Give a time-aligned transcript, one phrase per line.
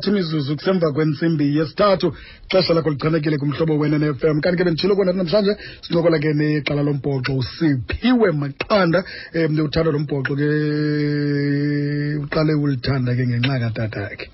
[0.00, 2.14] athi mizuzu kusemva kwentsimbi yesithathu
[2.50, 5.52] xesha lakho lichanekile kumhlobo wena ne-fm kanti ke benditshilo kona namhlanje
[5.84, 9.04] sincokola ke neqala lombhoxo usiphiwe maqanda.
[9.36, 10.48] Um uthanda lo mbhoxo ke
[12.24, 14.26] uqale ulithanda ke ngenxa katatakhe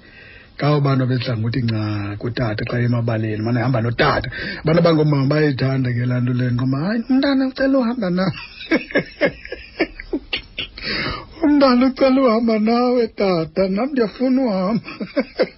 [0.57, 1.83] kawubantu bantu abedla ngokuthi nca
[2.21, 3.43] kutata xa emabaleni?
[3.43, 4.29] Mane hamba notata.
[4.63, 8.25] Abantu abangoomama bayayithanda ke laa nto le nqoma hayi umntana ucela uhamba na
[11.45, 13.63] umntana ucela uhamba nawe tata.
[13.69, 14.91] Nam ndiyafuna uhamba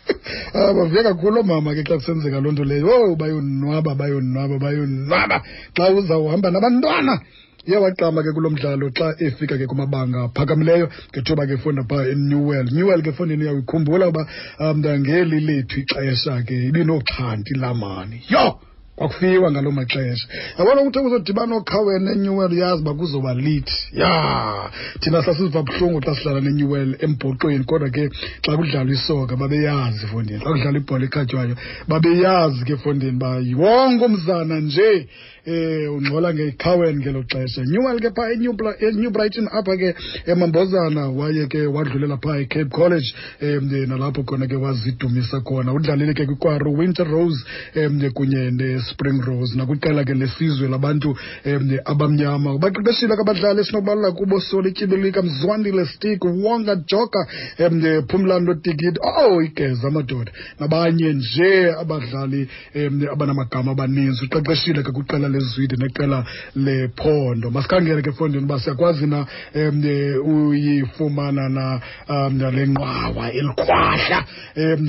[0.52, 2.88] bavuya kakhulu mama ke xa kusenzeka loo nto leyo.
[2.88, 5.42] Owu bayonwaba bayonwaba bayonwaba.
[5.76, 7.20] Xa uzawuhamba nabantwana
[7.66, 10.88] iyawaqama ke kulo mdlalo xa efika ke kumabanga aphakamileyo.
[11.10, 14.26] Ngethuba ke funda phaa enewell newell ke fondini uyawuyikhumbula uba
[14.60, 18.22] um lethu ixesha ke ibinoxhanti lamani.
[18.30, 18.67] Yho
[18.98, 20.28] kwakufiwa ngaloo maxesha.
[20.58, 24.70] Yabona ukuthi kuzodibana okhawen enewell yazi uba kuzoba lithi ya
[25.00, 28.10] thina sasiva buhlungu xa sidlala nenewel embhoxweni kodwa ke
[28.42, 31.54] xa kudlalwa isoka babeyazi efondini xa kudlala ibhola ekhatywayo
[31.88, 33.30] babeyazi ke efondini uba
[33.62, 35.06] wonke umzana nje
[35.48, 37.62] eh ungcola ngecowen ngelo xesha.
[37.64, 39.94] Newell ke phaa enew brighton apha ke
[40.26, 43.08] emambozana waye ke wadlulela phaa ecape college
[43.42, 45.72] um nalapho khona ke wazidumisa khona.
[45.72, 47.44] Udlalile ke kwikwaro winter rose
[47.76, 49.56] um kunye ne-spring rose.
[49.56, 52.54] Nakwiqela ke lesizwe labantu um abamnyama.
[52.54, 57.26] Ubaqeqeshile kabadlali abadlali esinokubalula kubo soli tyibilika mzwandile stick wonga joka
[57.58, 60.32] um phumlando lotikiti oh igeza amadoda.
[60.60, 64.24] Nabanye nje abadlali um abanamagama abaninzi.
[64.24, 66.24] Uqeqeshile ke kwiqela lezwide neqela
[66.56, 67.50] lephondo.
[67.50, 69.82] Masikhangele ke efondini uba siyakwazi na um
[70.24, 74.24] uyifumana na um nqwawa elikhwahla
[74.56, 74.88] um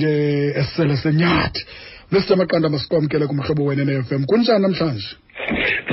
[0.60, 1.64] esele senyathi.
[2.12, 2.36] Mr.
[2.36, 5.16] Maqanda masikwamkele kumhlobo wena ne-fm kunjani namhlanje?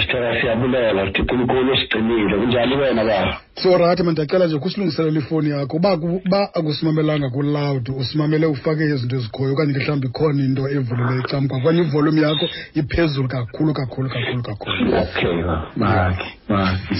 [0.02, 5.78] Sithela siyabulela ndithi khulukhulu sigcinile kunjani wena ba so rathi mandiyacela nje kusilungiselela ifowuni yakho
[5.78, 11.48] uba uba akusimamelanga kuloud usimamele ufake izinto ezikhoyo okanye ke mhlawumbi ikhona into evulileyo ecam
[11.48, 14.76] kwakho okanye ivolume yakho iphezulu kakhulu kakhulu kakhulu kakhulu.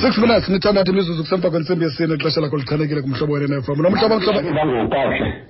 [0.02, 4.40] Six minutes nithandathu imizuzu kusemva kwentsimbi yesine ixesha lakho lichanekile kumhlobo wena ne-fm nomhlobo mhlobo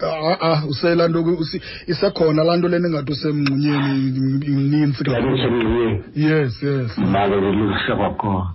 [0.01, 1.37] a-a useyilaa nto
[1.87, 3.91] isekhona laa nto lena ingathi usemngxunyeni
[4.45, 5.03] inintsi
[6.15, 6.97] yes yes.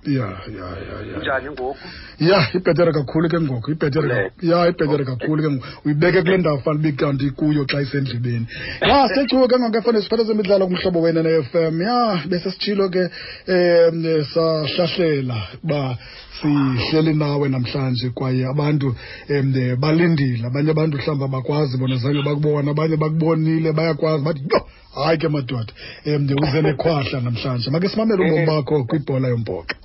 [0.06, 0.26] Ya ya
[0.58, 1.18] ya ya.
[1.18, 1.76] Njani ngoku?
[2.20, 5.66] Ya ibhetere kakhulu ke ngoku ibhetere ya ibhetere kakhulu ke ngoku.
[5.84, 8.46] Uyibeke kule ndawo fanele ubi kanti kuyo xa isendlibeni
[8.80, 11.80] ya sechuwe ke ngoku efane siphathe zemidlalo kumhlobo wena ne-f m.
[11.80, 13.02] Ya bese sitshilo ke
[13.48, 15.98] um sahlahlela uba
[16.40, 18.96] sihleli nawe namhlanje kwaye abantu
[19.30, 20.46] um balindile.
[20.46, 24.60] Abanye abantu mhlawumbi abakwazi bona zange bakubona abanye bakubonile bayakwazi bathi yho
[24.94, 25.72] hayi ke madoda.
[26.06, 27.70] Um uze nekhwahla namhlanje.
[27.70, 29.76] Make simamele ubomi bakho kwibhola yombhoxo.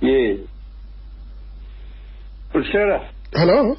[0.00, 0.38] Ye
[2.54, 3.00] usera
[3.32, 3.76] hello?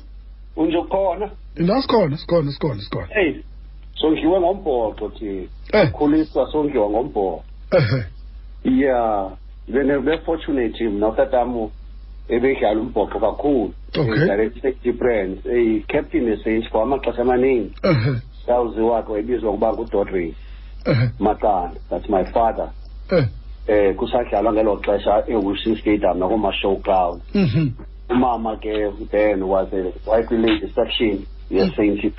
[0.55, 1.29] Unjokhona.
[1.55, 3.07] Nasikhona sikhona sikhona sikhona.
[3.15, 3.43] Eyi
[3.95, 5.49] sondliwe ngombhoxo thi.
[5.73, 5.91] Eh.
[5.91, 8.03] khuliswa sondliwa ngombhoxo ehe.
[8.83, 9.29] Ya
[9.67, 11.69] bene-fortunate mna utatam
[12.29, 13.73] ebedlala umbhoxo kakhulu.
[13.93, 15.45] Edlala safety brands.
[15.45, 17.73] Eyi-captain esenji for amaxesha amaningi.
[17.83, 18.21] Ehe.
[18.45, 20.33] Sawuziwa ke wayebizwa ngoba ngudodray
[20.85, 21.09] ehe.
[21.19, 21.79] Maqanda.
[21.89, 22.69] That's my father.
[23.11, 23.25] Eh.
[23.67, 27.69] Eh kusadlalwa ngelo xesha ewilson stadium nakoomashow ground mhm.
[28.11, 31.25] Umama ke then was a wayekwi-lady section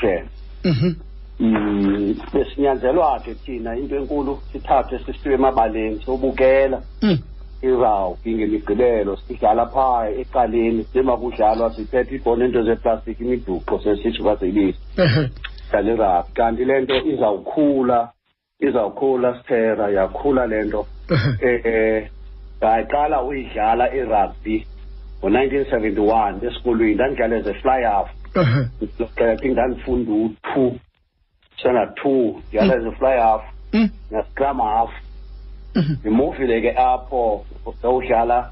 [0.01, 0.29] brand
[0.65, 0.97] mhm
[1.41, 6.83] Mm, besinyanzelwa ke thina into enkulu sithathe sisiwe emabaleni sobukela.
[7.03, 7.19] Mm.
[7.63, 15.31] Irugby ngemigqibelo sidlala phaa ecaleni njengoba kudlalwa siphethe ibhola into zeplastiki imiduqo sesitsho bazeyibisi ehe
[15.71, 18.09] dlala irugby kanti le nto izawukhula
[18.61, 20.87] izawukhula sithera yakhula le nto.
[21.41, 22.11] Ehe eh
[22.59, 24.67] ngaqala uyidlala irugby
[25.23, 30.79] ngo-nineteen seventy one esikolweni ndandidlala as a fly half ehe I think ndandifunda u-two
[31.59, 33.89] standard two ndidlala as a fly half mm.
[34.11, 34.91] na-scrum half.
[35.75, 37.45] Mhm ndimuvile ke apho
[37.79, 38.51] ndawudlala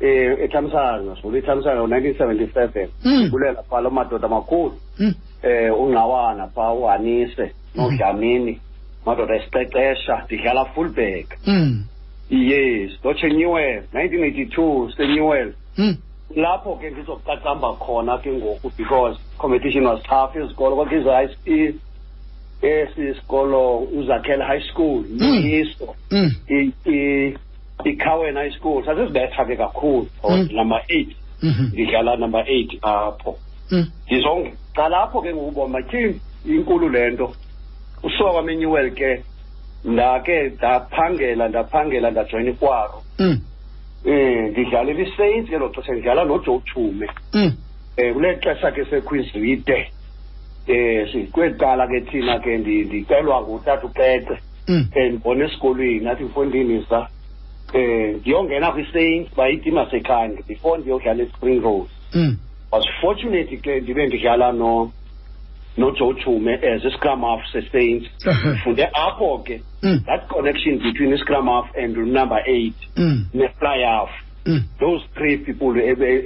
[0.00, 3.30] eh ethamsanqa sivula ithamsanqa ngo-nineteen seventy seven Mm.
[3.30, 5.14] bulela phaa lo madoda makhulu mm.
[5.42, 8.60] eh ungqawana phaa uhanise nodlamini
[9.06, 11.84] madoda esiqeqesha ndidlala fullback mm.
[12.30, 15.63] Yes dotshe newell nineteen eighty two senewell mm
[16.36, 21.10] lapho ke ndizoqaqamba khona ke ngoku because competition was tough izikolo kwakhe izo
[22.62, 25.04] esi sikolo uzakhela high school
[25.44, 26.30] iso mm
[27.84, 30.48] icowen high school sasizibetha ke kakhulu Mm.
[30.52, 31.16] number eight.
[31.42, 33.36] Mhm ndidlala number eight apho.
[33.70, 37.34] Mm ndizongqala apho ke ngoku matyhini inkulu le nto.
[38.02, 39.22] Usuka kwam enewell ke
[39.84, 43.02] ndake ndaphangela ndaphangela ndajoyina ikwaro.
[43.18, 43.40] Mm
[44.04, 47.52] um ndidlalela isaints ngelo xesha ndidlala nojoe chume mm.
[47.98, 49.86] Um kule xesha ke sekwizwide
[50.66, 54.86] eh sikwecala ke thina ke ndi- ndicelwa ngutata uqeqe Mm.
[54.94, 57.08] eh ndibona esikolweni nathi mfondinisa
[57.74, 62.36] eh ndiyongena kwi-saints bayitima sekhaya before ndiyodlala espring rose Mm.
[62.72, 64.92] was fortunate ke ndibe ndidlala no
[65.76, 68.06] nojoe chume as iscrum half se-saints
[68.48, 70.00] ndifunde apho ke Mm.
[70.06, 73.24] that connection between iscrum half and number eight Mm.
[73.34, 74.10] ne-fly half
[74.46, 74.62] Mm.
[74.80, 75.80] those three people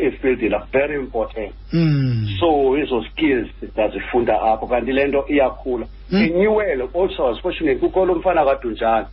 [0.06, 2.28] efieldini are very important Mm.
[2.40, 6.24] so ezo skills ndazifunda apho kanti le nto iyakhula Mm.
[6.24, 9.06] inyuwele also was fortunate kukho lo mfana kadunjana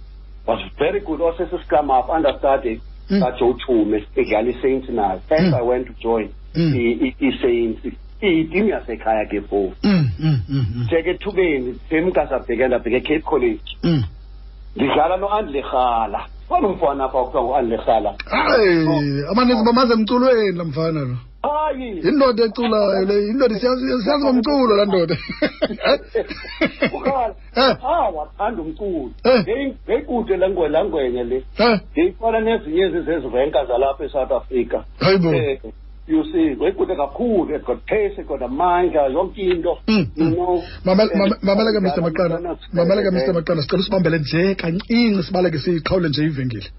[0.48, 2.80] was very good osesiscrum up understudy
[3.10, 3.20] Mm.
[3.24, 5.54] kajoe chume edlala i-saints nayo hence Mm.
[5.54, 6.76] i went to join Mm.
[6.76, 7.80] i- i- i-saints
[8.32, 10.10] iyitimu yasekhaya ke phofu Mm.
[10.20, 10.40] Mm.
[10.50, 10.66] Mm.
[10.76, 10.88] Mm.
[10.90, 14.04] seke ethubeni semkasabheke ndabheke cape college Mm.
[14.76, 21.18] ndidlala no-andle rhala kwanomfana apha kuthiwa ngu-andle rhala hayi amaninzi bamaze emculweni la mfana lo
[21.42, 25.18] hayi yindoda eculayo le yindoda siyazi siyazi ngomculo laa ndoda
[26.94, 27.78] ukhala Eh.
[27.84, 29.44] ah wathanda umculo Eh.
[29.44, 35.34] Ngeyi- ngeyikude langwe langwenye le Eh, ngeyifana nezinye ezi zezirenka zalapha esouth africa hayi bo
[35.34, 35.60] Eh,
[36.08, 39.78] you see, kwekutheka kakhulu they've pace they've amandla yonke into
[40.16, 46.72] you mr maqana mamaleke mr maqana sicela usibambele nje kancinci sibaleke siyiqhawule nje ivenkile